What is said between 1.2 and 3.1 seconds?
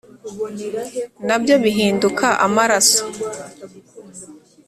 na byo bihinduka amaraso.